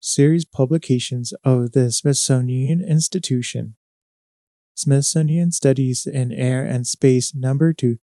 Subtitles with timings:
[0.00, 3.76] series publications of the Smithsonian Institution.
[4.74, 7.98] Smithsonian Studies in Air and Space Number 2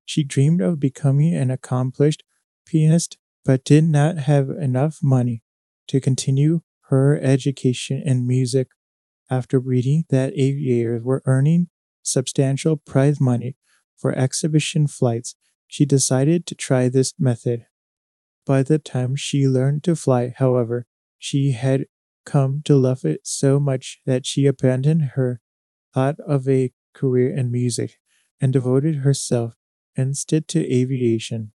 [0.05, 2.25] She dreamed of becoming an accomplished
[2.67, 5.42] pianist, but did not have enough money
[5.87, 8.69] to continue her education in music.
[9.31, 11.69] After reading that aviators were earning
[12.03, 13.56] substantial prize money
[13.97, 15.34] for exhibition flights,
[15.67, 17.67] she decided to try this method.
[18.48, 20.86] By the time she learned to fly, however,
[21.18, 21.84] she had
[22.24, 25.42] come to love it so much that she abandoned her
[25.92, 27.98] thought of a career in music
[28.41, 29.52] and devoted herself
[29.96, 31.52] instead to aviation.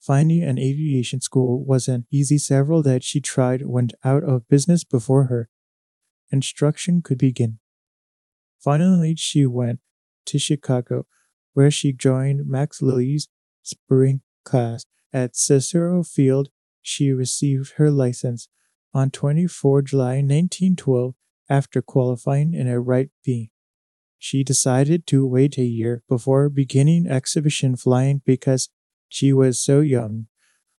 [0.00, 2.36] Finding an aviation school wasn't easy.
[2.36, 5.48] Several that she tried went out of business before her
[6.32, 7.60] instruction could begin.
[8.58, 9.78] Finally, she went
[10.26, 11.06] to Chicago,
[11.52, 13.28] where she joined Max Lillie's
[13.62, 16.50] spring class at Cicero Field.
[16.82, 18.48] She received her license
[18.94, 21.14] on 24 July 1912
[21.48, 23.50] after qualifying in a Wright B.
[24.18, 28.68] She decided to wait a year before beginning exhibition flying because
[29.08, 30.26] she was so young,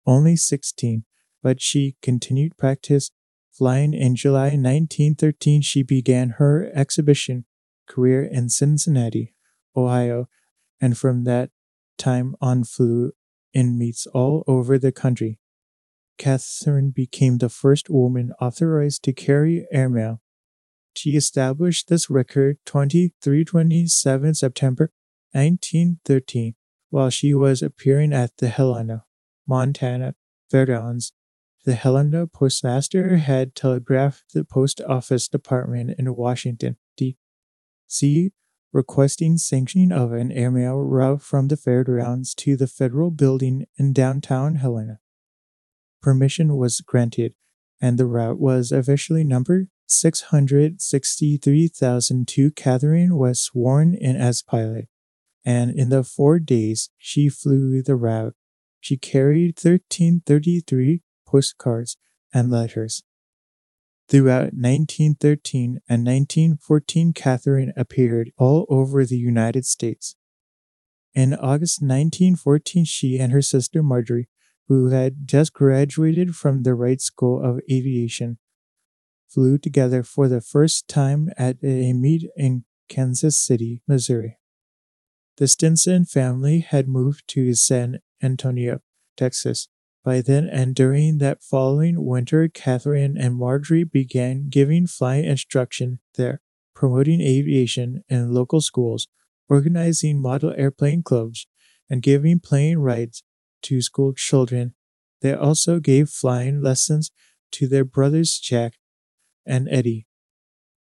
[0.06, 1.04] only 16,
[1.42, 3.10] but she continued practice
[3.50, 5.62] flying in July 1913.
[5.62, 7.46] She began her exhibition
[7.88, 9.34] career in Cincinnati,
[9.76, 10.28] Ohio,
[10.80, 11.50] and from that
[11.98, 13.12] time on flew
[13.52, 15.38] in meets all over the country.
[16.18, 20.20] Katherine became the first woman authorized to carry airmail.
[20.94, 24.92] She established this record 2327 September
[25.32, 26.54] 1913
[26.90, 29.04] while she was appearing at the Helena,
[29.46, 30.14] Montana
[30.50, 31.12] Fairgrounds.
[31.64, 38.32] The Helena postmaster had telegraphed the post office department in Washington, D.C.,
[38.72, 44.54] requesting sanctioning of an airmail route from the fairgrounds to the federal building in downtown
[44.56, 44.98] Helena.
[46.00, 47.34] Permission was granted,
[47.80, 52.50] and the route was officially numbered 663,002.
[52.52, 54.88] Katherine was sworn in as pilot,
[55.44, 58.34] and in the four days she flew the route,
[58.78, 61.96] she carried 1333 postcards
[62.32, 63.02] and letters.
[64.10, 70.16] Throughout 1913 and 1914, Katherine appeared all over the United States.
[71.14, 74.28] In August 1914, she and her sister Marjorie,
[74.66, 78.38] who had just graduated from the Wright School of Aviation,
[79.28, 84.38] flew together for the first time at a meet in Kansas City, Missouri.
[85.36, 88.80] The Stinson family had moved to San Antonio,
[89.16, 89.68] Texas,
[90.04, 96.40] by then, and during that following winter, Katherine and Marjorie began giving flying instruction there,
[96.74, 99.08] promoting aviation in local schools,
[99.48, 101.46] organizing model airplane clubs,
[101.90, 103.22] and giving plane rides
[103.62, 104.74] to school children.
[105.20, 107.10] They also gave flying lessons
[107.52, 108.78] to their brothers Jack
[109.44, 110.06] and Eddie.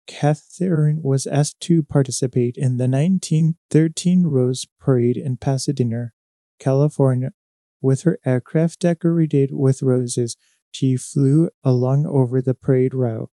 [0.05, 6.11] Katherine was asked to participate in the 1913 Rose Parade in Pasadena,
[6.59, 7.31] California,
[7.81, 10.37] with her aircraft decorated with roses,
[10.71, 13.29] she flew along over the parade route.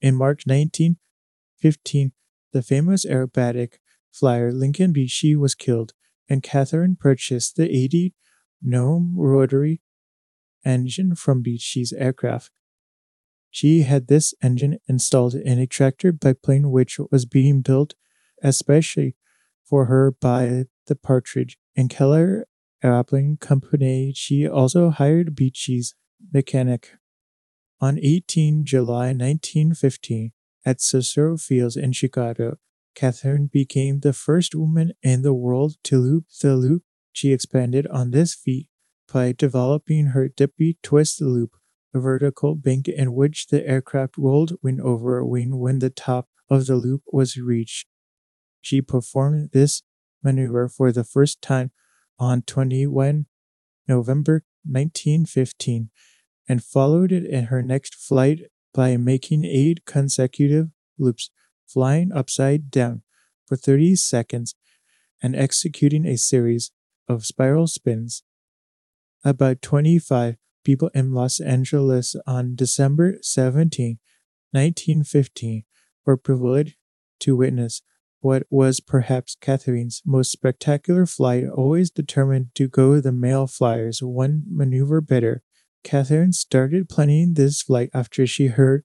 [0.00, 2.12] In March 1915,
[2.52, 3.74] the famous aerobatic
[4.10, 5.92] flyer Lincoln Beachey was killed,
[6.28, 8.14] and Katherine purchased the 80
[8.62, 9.80] Gnome rotary
[10.64, 12.50] engine from Beachey's aircraft.
[13.50, 17.94] She had this engine installed in a tractor biplane which was being built
[18.42, 19.16] especially
[19.64, 22.46] for her by the Partridge and Keller
[22.82, 25.94] airplane company, she also hired Beachey's
[26.32, 26.92] mechanic.
[27.80, 30.32] On 18 July 1915,
[30.64, 32.58] at Cicero Fields in Chicago,
[32.94, 36.82] Katherine became the first woman in the world to loop the loop.
[37.12, 38.68] She expanded on this feat
[39.12, 41.52] by developing her dippy twist loop,
[41.94, 46.66] a vertical bank in which the aircraft rolled wing over wing when the top of
[46.66, 47.86] the loop was reached.
[48.60, 49.82] She performed this
[50.22, 51.70] maneuver for the first time
[52.20, 53.26] on 21
[53.88, 55.90] November 1915
[56.48, 58.42] and followed it in her next flight
[58.74, 60.68] by making eight consecutive
[60.98, 61.30] loops,
[61.66, 63.02] flying upside down
[63.46, 64.54] for 30 seconds
[65.22, 66.70] and executing a series
[67.08, 68.22] of spiral spins.
[69.24, 73.98] About 25 people in Los Angeles on December 17,
[74.52, 75.64] 1915,
[76.06, 76.76] were privileged
[77.20, 77.82] to witness
[78.20, 84.44] what was perhaps Katherine's most spectacular flight, always determined to go the male flyers one
[84.46, 85.42] maneuver better.
[85.82, 88.84] Katherine started planning this flight after she heard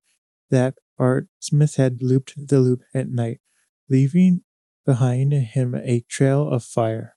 [0.50, 3.42] that Art Smith had looped the loop at night,
[3.90, 4.42] leaving
[4.86, 7.16] behind him a trail of fire.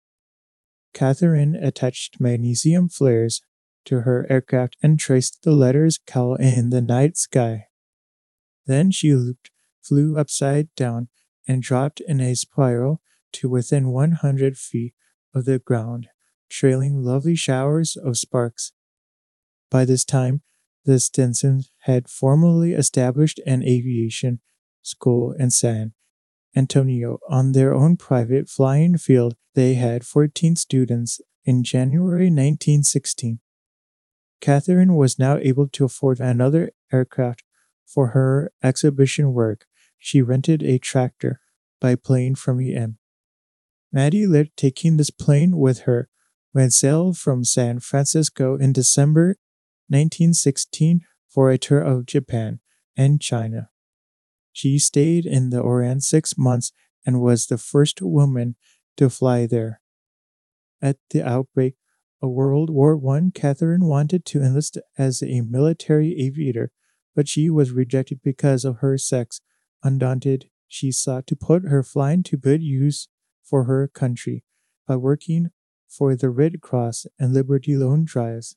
[0.92, 3.40] Katherine attached magnesium flares
[3.84, 7.66] to her aircraft and traced the letters Cal in the night sky.
[8.66, 9.50] Then she looped,
[9.80, 11.08] flew upside down,
[11.48, 13.00] and dropped in a spiral
[13.32, 14.94] to within 100 feet
[15.34, 16.08] of the ground,
[16.48, 18.72] trailing lovely showers of sparks.
[19.70, 20.42] By this time,
[20.84, 24.40] the Stinsons had formally established an aviation
[24.82, 25.92] school in San
[26.56, 29.36] Antonio on their own private flying field.
[29.54, 33.40] They had 14 students in January 1916.
[34.40, 37.42] Katherine was now able to afford another aircraft
[37.86, 39.67] for her exhibition work.
[39.98, 41.40] She rented a tractor
[41.80, 42.98] by plane from EM.
[43.92, 46.08] Matty Laird taking this plane with her
[46.52, 49.36] when sailed from San Francisco in December
[49.88, 52.60] 1916 for a tour of Japan
[52.96, 53.70] and China.
[54.52, 56.72] She stayed in the Orient six months
[57.06, 58.56] and was the first woman
[58.96, 59.80] to fly there.
[60.82, 61.74] At the outbreak
[62.20, 66.72] of World War I, Katherine wanted to enlist as a military aviator,
[67.14, 69.40] but she was rejected because of her sex.
[69.82, 73.08] Undaunted, she sought to put her flying to good use
[73.42, 74.44] for her country
[74.86, 75.50] by working
[75.88, 78.56] for the Red Cross and Liberty Loan Drives.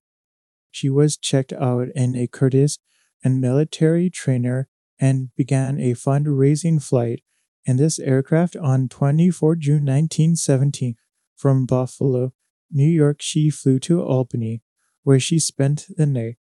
[0.70, 2.78] She was checked out in a Curtiss
[3.24, 4.68] and military trainer
[5.00, 7.24] and began a fundraising flight
[7.66, 10.96] in this aircraft on 24 June 1917
[11.36, 12.34] from Buffalo,
[12.72, 13.22] New York.
[13.22, 14.62] She flew to Albany,
[15.04, 16.38] where she spent the night,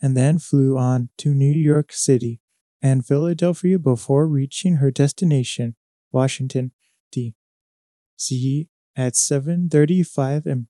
[0.00, 2.40] and then flew on to New York City
[2.82, 5.76] and Philadelphia before reaching her destination,
[6.12, 6.72] Washington,
[7.10, 8.68] D.C.
[8.94, 10.66] at 7:35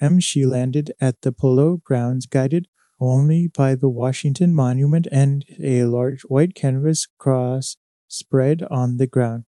[0.00, 0.20] m.
[0.20, 2.68] She landed at the Polo Grounds guided
[3.00, 7.76] only by the Washington Monument and a large white canvas cross
[8.06, 9.44] spread on the ground.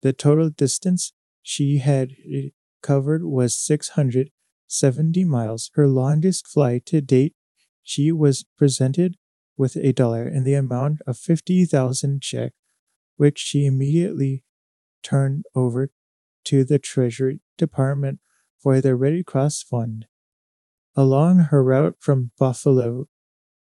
[0.00, 1.12] The total distance
[1.42, 2.48] she had eh,
[2.82, 7.34] covered was 670 miles, her longest flight to date.
[7.82, 9.16] She was presented
[9.62, 12.52] with a dollar in the amount of 50,000 check,
[13.16, 14.42] which she immediately
[15.04, 15.90] turned over
[16.44, 18.18] to the Treasury Department
[18.58, 20.06] for the Red Cross Fund.
[20.96, 23.06] Along her route from Buffalo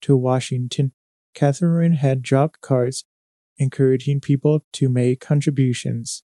[0.01, 0.91] to Washington,
[1.33, 3.05] Katherine had dropped cards
[3.57, 6.23] encouraging people to make contributions.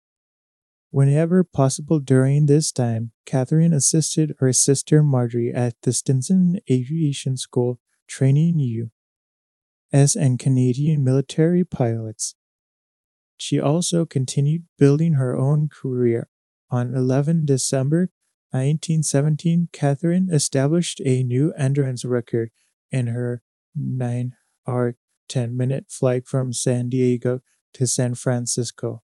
[0.92, 7.80] Whenever possible during this time, Katherine assisted her sister Marjorie at the Stinson Aviation School,
[8.06, 8.92] training you
[9.96, 12.34] as and Canadian military pilots.
[13.38, 16.28] She also continued building her own career.
[16.70, 18.10] On 11 December
[18.50, 22.50] 1917, Katherine established a new endurance record
[22.90, 23.42] in her
[23.74, 24.34] 9
[24.68, 24.96] hour
[25.30, 27.40] 10 minute flight from San Diego
[27.72, 29.02] to San Francisco.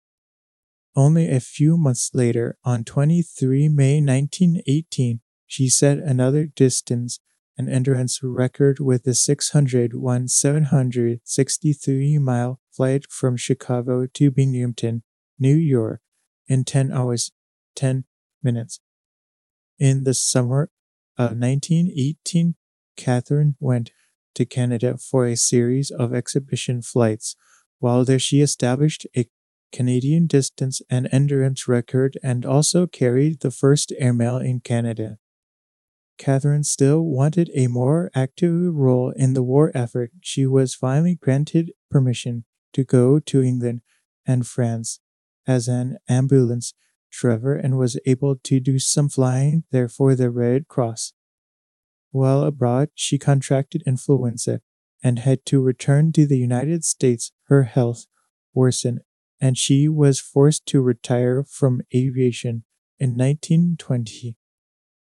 [0.95, 7.19] Only a few months later, on 23 May 1918, she set another distance
[7.59, 15.03] an endurance record with the 601 763 mile flight from Chicago to Binghamton,
[15.37, 15.99] New York,
[16.47, 17.33] in 10 hours
[17.75, 18.05] 10
[18.41, 18.79] minutes.
[19.77, 20.71] In the summer
[21.17, 22.55] of 1918,
[22.95, 23.91] Katherine went
[24.35, 27.35] to Canada for a series of exhibition flights.
[27.79, 29.27] While there, she established a
[29.73, 35.17] Canadian distance and endurance record and also carried the first airmail in Canada.
[36.19, 40.11] Katherine still wanted a more active role in the war effort.
[40.21, 43.81] She was finally granted permission to go to England
[44.27, 44.99] and France
[45.47, 46.73] as an ambulance
[47.09, 51.13] driver and was able to do some flying there for the Red Cross.
[52.11, 54.61] While abroad, she contracted influenza
[55.01, 57.31] and had to return to the United States.
[57.45, 58.05] Her health
[58.53, 58.99] worsened
[59.41, 62.63] and she was forced to retire from aviation
[62.99, 64.35] in 1920.